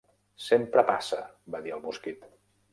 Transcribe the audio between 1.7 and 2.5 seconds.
el mosquit.